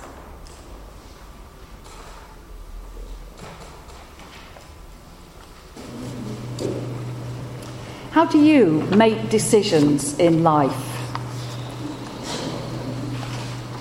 How 8.12 8.26
do 8.26 8.38
you 8.38 8.82
make 8.96 9.30
decisions 9.30 10.18
in 10.18 10.42
life? 10.42 10.86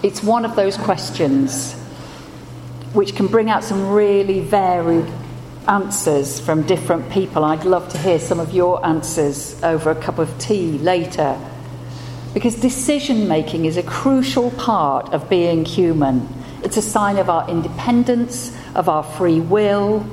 It's 0.01 0.23
one 0.23 0.45
of 0.45 0.55
those 0.55 0.77
questions 0.77 1.73
which 2.93 3.15
can 3.15 3.27
bring 3.27 3.49
out 3.49 3.63
some 3.63 3.89
really 3.89 4.39
varied 4.39 5.05
answers 5.69 6.39
from 6.39 6.63
different 6.63 7.09
people. 7.11 7.45
I'd 7.45 7.63
love 7.63 7.88
to 7.89 7.97
hear 7.97 8.19
some 8.19 8.39
of 8.39 8.51
your 8.53 8.85
answers 8.85 9.61
over 9.63 9.91
a 9.91 9.95
cup 9.95 10.17
of 10.17 10.38
tea 10.39 10.77
later. 10.79 11.39
Because 12.33 12.55
decision 12.55 13.27
making 13.27 13.65
is 13.65 13.77
a 13.77 13.83
crucial 13.83 14.51
part 14.51 15.13
of 15.13 15.29
being 15.29 15.65
human. 15.65 16.27
It's 16.63 16.77
a 16.77 16.81
sign 16.81 17.17
of 17.17 17.29
our 17.29 17.49
independence, 17.49 18.55
of 18.75 18.89
our 18.89 19.03
free 19.03 19.39
will, 19.39 20.05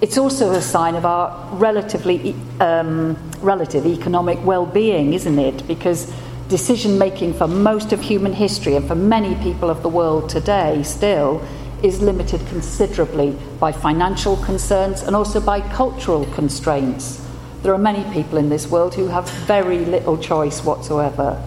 it's 0.00 0.16
also 0.16 0.52
a 0.52 0.62
sign 0.62 0.94
of 0.94 1.04
our 1.04 1.54
relatively 1.56 2.34
um, 2.58 3.18
relative 3.42 3.84
economic 3.84 4.42
well-being, 4.44 5.12
isn't 5.12 5.38
it? 5.38 5.66
Because 5.68 6.10
decision 6.48 6.98
making 6.98 7.34
for 7.34 7.46
most 7.46 7.92
of 7.92 8.00
human 8.00 8.32
history 8.32 8.76
and 8.76 8.88
for 8.88 8.94
many 8.94 9.34
people 9.42 9.68
of 9.68 9.82
the 9.82 9.90
world 9.90 10.30
today 10.30 10.82
still 10.82 11.46
is 11.82 12.00
limited 12.00 12.46
considerably 12.48 13.36
by 13.58 13.72
financial 13.72 14.36
concerns 14.38 15.02
and 15.02 15.16
also 15.16 15.40
by 15.40 15.60
cultural 15.60 16.26
constraints. 16.26 17.26
There 17.62 17.74
are 17.74 17.78
many 17.78 18.10
people 18.12 18.38
in 18.38 18.48
this 18.48 18.66
world 18.66 18.94
who 18.94 19.08
have 19.08 19.28
very 19.30 19.84
little 19.84 20.18
choice 20.18 20.64
whatsoever. 20.64 21.42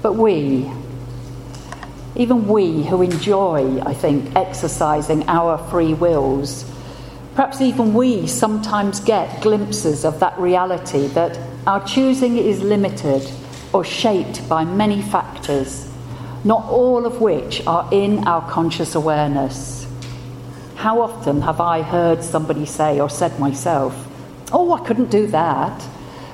But 0.00 0.14
we, 0.14 0.70
even 2.16 2.48
we 2.48 2.84
who 2.84 3.02
enjoy, 3.02 3.80
I 3.80 3.94
think, 3.94 4.34
exercising 4.34 5.28
our 5.28 5.58
free 5.70 5.94
wills, 5.94 6.64
perhaps 7.34 7.60
even 7.60 7.94
we 7.94 8.26
sometimes 8.26 9.00
get 9.00 9.42
glimpses 9.42 10.04
of 10.04 10.20
that 10.20 10.38
reality 10.38 11.06
that 11.08 11.38
our 11.66 11.84
choosing 11.86 12.36
is 12.36 12.62
limited 12.62 13.28
or 13.72 13.84
shaped 13.84 14.48
by 14.48 14.64
many 14.64 15.00
factors 15.02 15.91
not 16.44 16.64
all 16.68 17.06
of 17.06 17.20
which 17.20 17.64
are 17.66 17.88
in 17.92 18.26
our 18.26 18.48
conscious 18.50 18.94
awareness. 18.94 19.86
How 20.76 21.00
often 21.00 21.42
have 21.42 21.60
I 21.60 21.82
heard 21.82 22.24
somebody 22.24 22.66
say, 22.66 23.00
or 23.00 23.08
said 23.08 23.38
myself, 23.38 24.08
Oh, 24.52 24.72
I 24.72 24.80
couldn't 24.84 25.10
do 25.10 25.26
that, 25.28 25.80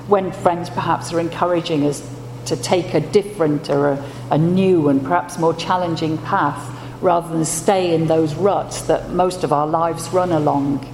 when 0.08 0.32
friends 0.32 0.70
perhaps 0.70 1.12
are 1.12 1.20
encouraging 1.20 1.84
us 1.84 2.02
to 2.46 2.56
take 2.56 2.94
a 2.94 3.00
different 3.00 3.68
or 3.68 3.88
a, 3.90 4.04
a 4.30 4.38
new 4.38 4.88
and 4.88 5.02
perhaps 5.02 5.38
more 5.38 5.54
challenging 5.54 6.16
path 6.18 6.74
rather 7.02 7.28
than 7.28 7.44
stay 7.44 7.94
in 7.94 8.06
those 8.06 8.34
ruts 8.34 8.82
that 8.82 9.10
most 9.10 9.44
of 9.44 9.52
our 9.52 9.66
lives 9.66 10.08
run 10.08 10.32
along. 10.32 10.84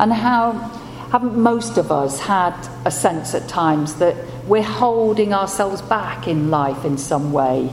And 0.00 0.12
how 0.12 0.52
haven't 1.12 1.36
most 1.36 1.76
of 1.76 1.92
us 1.92 2.18
had 2.18 2.56
a 2.84 2.90
sense 2.90 3.34
at 3.34 3.48
times 3.48 3.94
that 3.96 4.16
we're 4.46 4.62
holding 4.62 5.32
ourselves 5.32 5.80
back 5.82 6.28
in 6.28 6.50
life 6.50 6.84
in 6.84 6.98
some 6.98 7.32
way. 7.32 7.70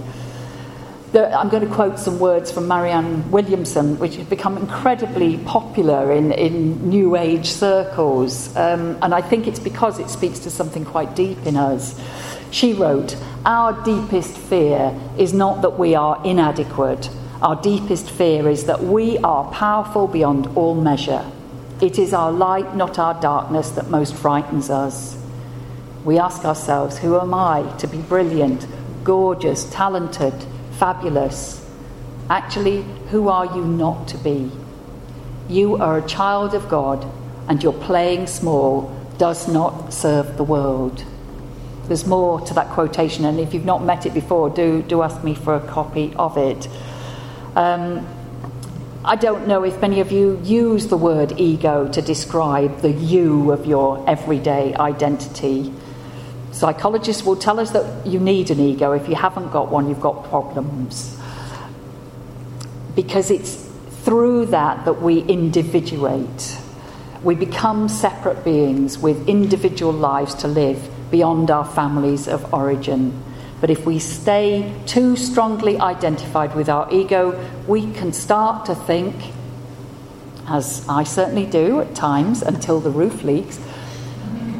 I'm 1.14 1.50
going 1.50 1.68
to 1.68 1.74
quote 1.74 2.00
some 2.00 2.20
words 2.20 2.54
from 2.54 2.70
Marianne 2.70 3.30
Williamson, 3.32 4.00
which 4.00 4.16
have 4.16 4.30
become 4.30 4.58
incredibly 4.58 5.38
popular 5.40 6.14
in, 6.14 6.32
in 6.32 6.90
New 6.90 7.18
Age 7.18 7.48
circles. 7.48 8.56
Um, 8.56 8.98
and 9.02 9.14
I 9.14 9.22
think 9.22 9.46
it's 9.46 9.60
because 9.60 10.00
it 10.00 10.10
speaks 10.10 10.40
to 10.40 10.50
something 10.50 10.86
quite 10.86 11.14
deep 11.14 11.46
in 11.46 11.58
us. 11.58 12.00
She 12.52 12.74
wrote, 12.74 13.18
Our 13.46 13.74
deepest 13.84 14.38
fear 14.38 14.98
is 15.18 15.34
not 15.34 15.64
that 15.64 15.78
we 15.78 15.96
are 15.96 16.22
inadequate. 16.24 17.10
Our 17.42 17.62
deepest 17.62 18.10
fear 18.10 18.48
is 18.48 18.66
that 18.66 18.82
we 18.82 19.18
are 19.18 19.52
powerful 19.52 20.08
beyond 20.08 20.48
all 20.56 20.76
measure. 20.76 21.30
It 21.82 22.00
is 22.00 22.14
our 22.14 22.32
light, 22.32 22.78
not 22.78 23.00
our 23.00 23.20
darkness, 23.20 23.72
that 23.72 23.90
most 23.90 24.16
frightens 24.16 24.70
us 24.70 25.21
we 26.04 26.18
ask 26.18 26.46
ourselves, 26.46 26.98
who 26.98 27.20
am 27.20 27.34
I 27.34 27.64
to 27.78 27.88
be 27.88 27.98
brilliant, 27.98 28.66
gorgeous, 29.04 29.70
talented, 29.72 30.34
fabulous? 30.72 31.66
Actually, 32.30 32.84
who 33.10 33.30
are 33.30 33.46
you 33.46 33.64
not 33.64 34.08
to 34.08 34.18
be? 34.18 34.52
You 35.48 35.78
are 35.78 35.98
a 35.98 36.08
child 36.08 36.54
of 36.54 36.70
God, 36.70 37.06
and 37.48 37.62
your 37.62 37.74
playing 37.74 38.28
small 38.28 38.96
does 39.18 39.48
not 39.48 39.94
serve 39.94 40.38
the 40.38 40.44
world. 40.44 41.04
There's 41.88 42.08
more 42.08 42.40
to 42.42 42.54
that 42.54 42.70
quotation, 42.70 43.26
and 43.26 43.40
if 43.40 43.54
you've 43.54 43.66
not 43.66 43.84
met 43.84 44.06
it 44.06 44.14
before, 44.14 44.50
do, 44.50 44.82
do 44.82 45.02
ask 45.02 45.24
me 45.24 45.36
for 45.36 45.56
a 45.56 45.60
copy 45.60 46.14
of 46.16 46.38
it. 46.38 46.68
Um, 47.56 48.08
I 49.04 49.16
don't 49.16 49.48
know 49.48 49.64
if 49.64 49.82
many 49.82 50.00
of 50.00 50.12
you 50.12 50.40
use 50.44 50.88
the 50.88 50.98
word 50.98 51.34
ego 51.40 51.88
to 51.90 52.02
describe 52.02 52.82
the 52.82 52.92
you 52.92 53.52
of 53.52 53.66
your 53.66 54.08
everyday 54.10 54.74
identity. 54.76 55.74
Psychologists 56.52 57.24
will 57.24 57.36
tell 57.36 57.60
us 57.60 57.72
that 57.72 58.06
you 58.06 58.20
need 58.20 58.52
an 58.52 58.60
ego. 58.60 58.92
If 58.92 59.08
you 59.08 59.16
haven't 59.16 59.52
got 59.52 59.72
one, 59.72 59.88
you've 59.88 60.02
got 60.02 60.26
problems. 60.26 61.18
Because 62.96 63.32
it's 63.32 63.56
through 64.04 64.48
that 64.48 64.86
that 64.86 65.02
we 65.02 65.20
individuate. 65.22 66.58
We 67.24 67.36
become 67.36 67.88
separate 67.88 68.44
beings 68.44 68.98
with 68.98 69.30
individual 69.30 69.94
lives 69.94 70.34
to 70.36 70.48
live 70.48 70.90
beyond 71.12 71.52
our 71.52 71.66
families 71.66 72.28
of 72.28 72.54
origin. 72.54 73.24
But 73.62 73.70
if 73.70 73.86
we 73.86 74.00
stay 74.00 74.74
too 74.88 75.16
strongly 75.16 75.80
identified 75.80 76.56
with 76.56 76.68
our 76.68 76.92
ego, 76.92 77.40
we 77.68 77.92
can 77.94 78.12
start 78.12 78.66
to 78.66 78.76
think, 78.76 79.16
as 80.48 80.84
I 80.90 81.04
certainly 81.04 81.46
do 81.46 81.80
at 81.80 81.94
times 81.94 82.42
until 82.42 82.80
the 82.80 82.90
roof 82.90 83.24
leaks, 83.24 83.60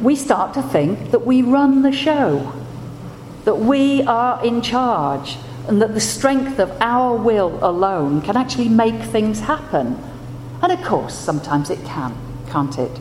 we 0.02 0.16
start 0.16 0.52
to 0.54 0.62
think 0.62 1.12
that 1.12 1.24
we 1.24 1.42
run 1.42 1.82
the 1.82 1.92
show, 1.92 2.52
that 3.44 3.58
we 3.58 4.02
are 4.02 4.44
in 4.44 4.60
charge, 4.60 5.36
and 5.68 5.80
that 5.80 5.94
the 5.94 6.00
strength 6.00 6.58
of 6.58 6.70
our 6.80 7.16
will 7.16 7.58
alone 7.64 8.20
can 8.20 8.36
actually 8.36 8.68
make 8.68 9.00
things 9.00 9.40
happen. 9.40 9.96
And 10.60 10.72
of 10.72 10.82
course, 10.82 11.14
sometimes 11.14 11.70
it 11.70 11.84
can, 11.84 12.16
can't 12.48 12.76
it? 12.78 13.00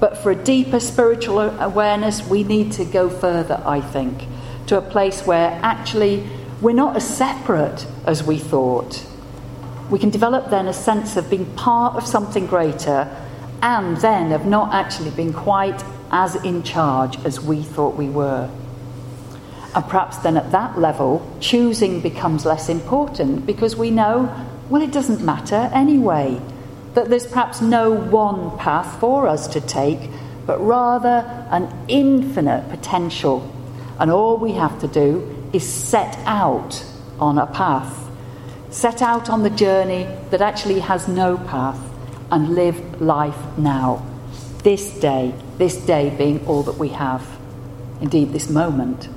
But 0.00 0.16
for 0.16 0.30
a 0.30 0.34
deeper 0.34 0.80
spiritual 0.80 1.40
awareness, 1.40 2.26
we 2.26 2.42
need 2.42 2.72
to 2.72 2.86
go 2.86 3.10
further, 3.10 3.62
I 3.66 3.82
think, 3.82 4.24
to 4.66 4.78
a 4.78 4.82
place 4.82 5.26
where 5.26 5.60
actually 5.62 6.26
we're 6.62 6.72
not 6.72 6.96
as 6.96 7.06
separate 7.06 7.86
as 8.06 8.22
we 8.22 8.38
thought. 8.38 9.06
We 9.90 9.98
can 9.98 10.08
develop 10.08 10.48
then 10.48 10.68
a 10.68 10.72
sense 10.72 11.16
of 11.16 11.28
being 11.28 11.46
part 11.54 11.96
of 11.96 12.06
something 12.06 12.46
greater 12.46 13.14
and 13.60 13.98
then 13.98 14.32
of 14.32 14.46
not 14.46 14.72
actually 14.72 15.10
being 15.10 15.34
quite 15.34 15.82
as 16.10 16.34
in 16.36 16.62
charge 16.62 17.22
as 17.24 17.40
we 17.40 17.62
thought 17.62 17.96
we 17.96 18.08
were. 18.08 18.50
And 19.74 19.84
perhaps 19.84 20.18
then 20.18 20.36
at 20.36 20.50
that 20.50 20.78
level, 20.78 21.24
choosing 21.40 22.00
becomes 22.00 22.44
less 22.44 22.68
important 22.68 23.46
because 23.46 23.76
we 23.76 23.90
know, 23.90 24.34
well, 24.68 24.82
it 24.82 24.92
doesn't 24.92 25.20
matter 25.20 25.70
anyway. 25.72 26.40
That 26.94 27.08
there's 27.08 27.26
perhaps 27.26 27.60
no 27.60 27.92
one 27.92 28.58
path 28.58 28.98
for 28.98 29.28
us 29.28 29.46
to 29.48 29.60
take, 29.60 30.10
but 30.44 30.58
rather 30.58 31.24
an 31.50 31.72
infinite 31.86 32.68
potential. 32.68 33.48
And 34.00 34.10
all 34.10 34.36
we 34.38 34.52
have 34.52 34.80
to 34.80 34.88
do 34.88 35.50
is 35.52 35.68
set 35.68 36.18
out 36.26 36.84
on 37.20 37.38
a 37.38 37.46
path, 37.46 38.08
set 38.70 39.02
out 39.02 39.30
on 39.30 39.44
the 39.44 39.50
journey 39.50 40.08
that 40.30 40.40
actually 40.40 40.80
has 40.80 41.06
no 41.06 41.36
path, 41.36 41.78
and 42.32 42.54
live 42.54 43.00
life 43.00 43.58
now, 43.58 44.04
this 44.62 44.98
day, 44.98 45.34
this 45.60 45.76
day 45.76 46.08
being 46.16 46.44
all 46.46 46.62
that 46.62 46.78
we 46.78 46.88
have, 46.88 47.38
indeed, 48.00 48.32
this 48.32 48.48
moment. 48.48 49.08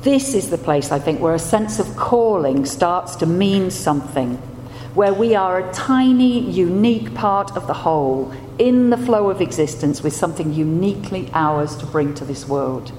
This 0.00 0.34
is 0.34 0.48
the 0.48 0.56
place, 0.56 0.90
I 0.90 0.98
think, 0.98 1.20
where 1.20 1.34
a 1.34 1.38
sense 1.38 1.78
of 1.78 1.96
calling 1.96 2.64
starts 2.64 3.14
to 3.16 3.26
mean 3.26 3.70
something, 3.70 4.36
where 4.94 5.12
we 5.12 5.34
are 5.34 5.58
a 5.58 5.72
tiny, 5.74 6.40
unique 6.40 7.14
part 7.14 7.54
of 7.58 7.66
the 7.66 7.74
whole 7.74 8.32
in 8.58 8.88
the 8.88 8.96
flow 8.96 9.28
of 9.28 9.42
existence 9.42 10.02
with 10.02 10.14
something 10.14 10.54
uniquely 10.54 11.28
ours 11.34 11.76
to 11.76 11.84
bring 11.84 12.14
to 12.14 12.24
this 12.24 12.48
world. 12.48 12.90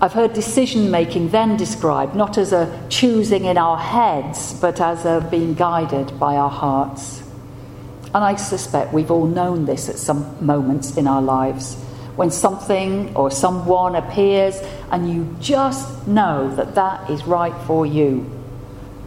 I've 0.00 0.12
heard 0.12 0.32
decision 0.32 0.92
making 0.92 1.30
then 1.30 1.56
described 1.56 2.14
not 2.14 2.38
as 2.38 2.52
a 2.52 2.86
choosing 2.88 3.46
in 3.46 3.58
our 3.58 3.78
heads, 3.78 4.54
but 4.60 4.80
as 4.80 5.04
a 5.04 5.26
being 5.28 5.54
guided 5.54 6.20
by 6.20 6.36
our 6.36 6.50
hearts. 6.50 7.23
And 8.14 8.22
I 8.22 8.36
suspect 8.36 8.92
we've 8.92 9.10
all 9.10 9.26
known 9.26 9.66
this 9.66 9.88
at 9.88 9.98
some 9.98 10.44
moments 10.44 10.96
in 10.96 11.08
our 11.08 11.20
lives 11.20 11.74
when 12.14 12.30
something 12.30 13.14
or 13.16 13.28
someone 13.28 13.96
appears 13.96 14.60
and 14.92 15.12
you 15.12 15.36
just 15.40 16.06
know 16.06 16.54
that 16.54 16.76
that 16.76 17.10
is 17.10 17.24
right 17.24 17.54
for 17.66 17.84
you. 17.84 18.30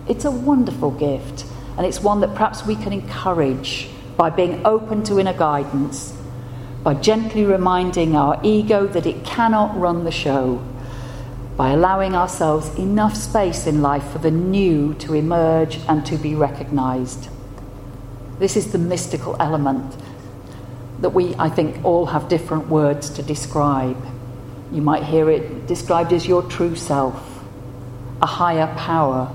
It's 0.10 0.26
a 0.26 0.32
wonderful 0.32 0.92
gift, 0.92 1.46
and 1.78 1.86
it's 1.86 2.02
one 2.02 2.20
that 2.22 2.34
perhaps 2.34 2.66
we 2.66 2.76
can 2.76 2.92
encourage 2.92 3.90
by 4.18 4.30
being 4.30 4.66
open 4.66 5.04
to 5.04 5.20
inner 5.20 5.34
guidance, 5.34 6.14
by 6.84 6.94
gently 6.94 7.46
reminding 7.46 8.16
our 8.16 8.40
ego 8.44 8.88
that 8.88 9.06
it 9.06 9.24
cannot 9.24 9.78
run 9.78 10.04
the 10.04 10.12
show, 10.12 10.62
by 11.56 11.72
allowing 11.72 12.14
ourselves 12.14 12.74
enough 12.78 13.16
space 13.16 13.68
in 13.68 13.82
life 13.82 14.12
for 14.12 14.20
the 14.20 14.32
new 14.32 14.94
to 14.96 15.14
emerge 15.14 15.80
and 15.88 16.06
to 16.06 16.18
be 16.18 16.36
recognized. 16.36 17.30
This 18.40 18.56
is 18.56 18.72
the 18.72 18.78
mystical 18.78 19.36
element 19.40 19.96
that 21.00 21.10
we, 21.10 21.36
I 21.36 21.50
think, 21.50 21.84
all 21.84 22.08
have 22.08 22.30
different 22.30 22.68
words 22.68 23.10
to 23.12 23.24
describe. 23.24 23.98
You 24.72 24.82
might 24.82 25.04
hear 25.04 25.30
it 25.30 25.68
described 25.68 26.14
as 26.14 26.28
your 26.28 26.44
true 26.44 26.76
self, 26.76 27.44
a 28.22 28.26
higher 28.26 28.74
power, 28.76 29.34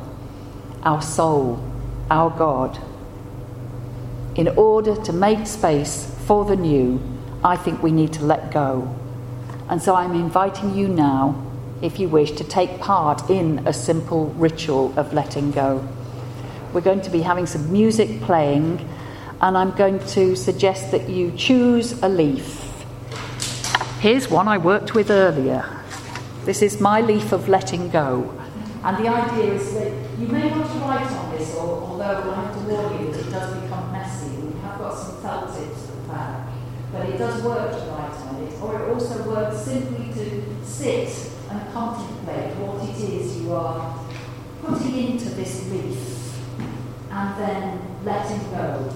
our 0.83 1.03
soul, 1.03 1.63
our 2.11 2.31
God. 2.31 2.79
In 4.35 4.49
order 4.49 4.97
to 5.03 5.13
make 5.13 5.47
space 5.47 6.15
for 6.27 6.45
the 6.45 6.57
new, 6.57 7.01
I 7.45 7.57
think 7.57 7.83
we 7.83 7.91
need 7.91 8.13
to 8.15 8.25
let 8.25 8.53
go. 8.53 8.97
And 9.69 9.81
so 9.81 9.95
I'm 9.95 10.15
inviting 10.15 10.77
you 10.77 10.89
now, 10.89 11.41
if 11.81 11.99
you 11.99 12.09
wish, 12.09 12.33
to 12.33 12.45
take 12.45 12.79
part 12.79 13.31
in 13.31 13.67
a 13.67 13.73
simple 13.73 14.27
ritual 14.27 14.97
of 14.99 15.13
letting 15.13 15.51
go. 15.51 15.87
We're 16.73 16.81
going 16.81 17.03
to 17.03 17.11
be 17.11 17.21
having 17.21 17.45
some 17.45 17.71
music 17.71 18.23
playing, 18.23 18.89
and 19.43 19.59
I'm 19.59 19.73
going 19.73 19.99
to 20.17 20.35
suggest 20.35 20.91
that 20.93 21.07
you 21.07 21.31
choose 21.33 22.03
a 22.03 22.09
leaf. 22.09 22.61
Here's 24.01 24.31
one 24.31 24.49
I 24.49 24.57
worked 24.57 24.95
with 24.95 25.11
earlier. 25.11 25.69
This 26.47 26.63
is 26.63 26.81
my 26.81 27.03
leaf 27.03 27.33
of 27.33 27.47
letting 27.47 27.91
go. 27.91 28.33
And 28.85 29.05
the 29.05 29.09
idea 29.09 29.53
is 29.53 29.75
that 29.75 29.93
you 30.19 30.29
may 30.29 30.51
want 30.51 30.65
to 30.73 30.79
write 30.79 31.13
on 31.13 31.37
this, 31.37 31.55
or, 31.57 31.83
although 31.83 32.33
I 32.33 32.35
have 32.37 32.55
to 32.55 32.61
warn 32.61 33.05
you 33.05 33.13
that 33.13 33.21
it 33.21 33.31
does 33.31 33.61
become 33.61 33.93
messy. 33.93 34.35
We 34.37 34.59
have 34.61 34.79
got 34.79 34.95
some 34.97 35.21
felt 35.21 35.55
tips 35.55 35.91
at 35.91 35.95
the 35.95 36.09
back. 36.09 36.49
But 36.91 37.09
it 37.11 37.19
does 37.19 37.43
work 37.43 37.71
to 37.71 37.91
write 37.91 38.13
on 38.13 38.43
it, 38.45 38.61
or 38.63 38.83
it 38.83 38.89
also 38.89 39.23
works 39.29 39.59
simply 39.59 40.11
to 40.15 40.65
sit 40.65 41.31
and 41.51 41.73
contemplate 41.75 42.57
what 42.57 42.89
it 42.89 42.99
is 42.99 43.43
you 43.43 43.53
are 43.53 43.99
putting 44.63 45.13
into 45.13 45.29
this 45.31 45.71
leaf 45.71 46.22
and 47.13 47.39
then 47.39 47.81
letting 48.05 48.51
go 48.51 48.91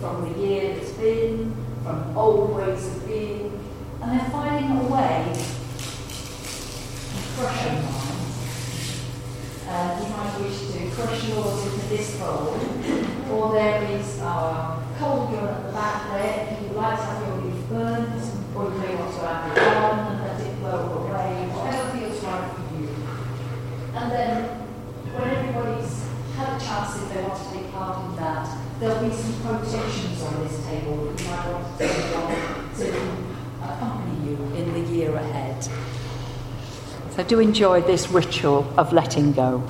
from 0.00 0.32
the 0.32 0.38
year 0.38 0.74
that's 0.74 0.92
been, 0.92 1.54
from 1.84 2.16
old 2.16 2.56
ways 2.56 2.86
of 2.86 3.06
being, 3.06 3.52
and 4.02 4.18
then 4.18 4.30
finding 4.30 4.70
a 4.78 4.82
way 4.84 5.32
to 5.34 7.18
crush 7.36 7.64
your 7.64 7.74
mind. 7.74 8.18
Uh, 9.68 10.00
you 10.02 10.08
might 10.16 10.32
wish 10.40 10.58
to 10.72 10.90
crush 10.96 11.28
yours 11.28 11.66
into 11.66 11.86
this 11.88 12.16
bowl, 12.18 12.58
or 13.30 13.52
there 13.52 13.82
is 13.90 14.18
our 14.20 14.82
cold 14.98 15.30
gun 15.30 15.48
at 15.48 15.66
the 15.66 15.72
back 15.72 16.08
there. 16.10 16.48
If 16.50 16.62
you 16.62 16.76
like 16.76 16.98
to 16.98 17.04
have 17.04 17.26
your 17.26 17.36
leaf 17.42 17.68
burnt, 17.68 18.22
or 18.56 18.64
you 18.64 18.78
may 18.78 18.94
want 18.96 19.14
to 19.14 19.20
add 19.28 19.52
it 19.52 19.62
on 19.76 19.98
and 20.12 20.20
let 20.24 20.40
it 20.40 20.58
blow 20.60 21.04
away, 21.04 21.48
whatever 21.52 21.98
feels 21.98 22.24
right 22.24 22.50
for 22.50 22.64
you. 22.80 22.88
And 23.94 24.10
then, 24.10 24.44
when 25.12 25.28
everybody's 25.28 26.08
had 26.34 26.56
a 26.56 26.64
chance, 26.64 26.96
if 26.96 27.12
they 27.12 27.20
want 27.22 27.36
to 27.36 27.50
take 27.52 27.70
part 27.72 28.08
in 28.08 28.16
that, 28.16 28.46
there'll 28.80 29.02
be 29.06 29.14
some 29.14 29.34
quotations 29.42 30.22
on 30.22 30.44
this 30.44 30.64
table 30.64 30.96
that 31.04 31.20
you 31.20 31.28
might 31.28 31.46
want 31.52 31.78
to 31.78 31.86
take 31.86 32.16
on 32.16 32.30
to 32.78 32.88
accompany 33.60 34.30
you 34.30 34.36
in 34.56 34.72
the 34.72 34.80
year 34.92 35.14
ahead. 35.14 35.68
So 37.18 37.24
do 37.24 37.40
enjoy 37.40 37.80
this 37.80 38.12
ritual 38.12 38.64
of 38.78 38.92
letting 38.92 39.32
go. 39.32 39.60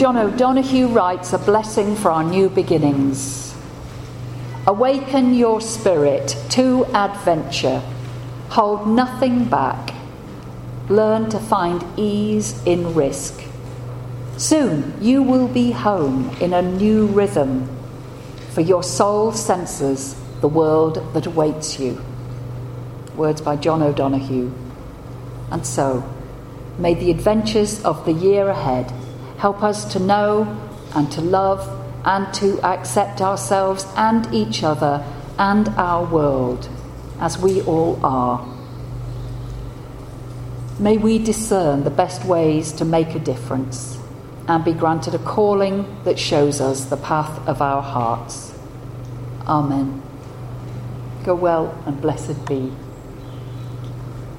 John 0.00 0.16
O'Donohue 0.16 0.86
writes 0.86 1.34
a 1.34 1.38
blessing 1.38 1.94
for 1.94 2.10
our 2.10 2.24
new 2.24 2.48
beginnings. 2.48 3.54
Awaken 4.66 5.34
your 5.34 5.60
spirit 5.60 6.38
to 6.52 6.86
adventure. 6.94 7.82
Hold 8.48 8.88
nothing 8.88 9.44
back. 9.44 9.92
Learn 10.88 11.28
to 11.28 11.38
find 11.38 11.84
ease 11.98 12.64
in 12.64 12.94
risk. 12.94 13.44
Soon 14.38 14.94
you 15.02 15.22
will 15.22 15.48
be 15.48 15.70
home 15.70 16.34
in 16.40 16.54
a 16.54 16.62
new 16.62 17.04
rhythm, 17.04 17.68
for 18.52 18.62
your 18.62 18.82
soul 18.82 19.32
senses 19.32 20.18
the 20.40 20.48
world 20.48 21.12
that 21.12 21.26
awaits 21.26 21.78
you. 21.78 22.02
Words 23.16 23.42
by 23.42 23.56
John 23.56 23.82
O'Donohue. 23.82 24.50
And 25.50 25.66
so, 25.66 26.10
may 26.78 26.94
the 26.94 27.10
adventures 27.10 27.84
of 27.84 28.06
the 28.06 28.14
year 28.14 28.48
ahead 28.48 28.90
Help 29.40 29.62
us 29.62 29.90
to 29.94 29.98
know 29.98 30.44
and 30.94 31.10
to 31.12 31.22
love 31.22 31.66
and 32.04 32.32
to 32.34 32.60
accept 32.60 33.22
ourselves 33.22 33.86
and 33.96 34.28
each 34.34 34.62
other 34.62 35.02
and 35.38 35.66
our 35.70 36.04
world 36.04 36.68
as 37.18 37.38
we 37.38 37.62
all 37.62 37.98
are. 38.04 38.46
May 40.78 40.98
we 40.98 41.18
discern 41.18 41.84
the 41.84 41.90
best 41.90 42.22
ways 42.26 42.70
to 42.72 42.84
make 42.84 43.14
a 43.14 43.18
difference 43.18 43.98
and 44.46 44.62
be 44.62 44.74
granted 44.74 45.14
a 45.14 45.18
calling 45.18 45.86
that 46.04 46.18
shows 46.18 46.60
us 46.60 46.84
the 46.84 46.98
path 46.98 47.48
of 47.48 47.62
our 47.62 47.80
hearts. 47.80 48.52
Amen. 49.46 50.02
Go 51.24 51.34
well 51.34 51.82
and 51.86 51.98
blessed 51.98 52.46
be. 52.46 52.70